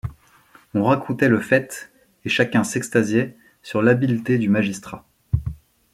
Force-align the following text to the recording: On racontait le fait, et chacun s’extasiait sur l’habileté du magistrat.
On 0.73 0.83
racontait 0.85 1.29
le 1.29 1.39
fait, 1.39 1.91
et 2.25 2.29
chacun 2.29 2.63
s’extasiait 2.63 3.37
sur 3.61 3.83
l’habileté 3.83 4.39
du 4.39 4.49
magistrat. 4.49 5.05